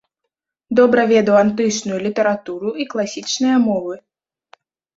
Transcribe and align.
Добра 0.79 1.03
ведаў 1.11 1.35
антычную 1.41 1.99
літаратуру 2.07 2.73
і 2.85 2.89
класічныя 2.97 3.57
мовы. 3.69 3.95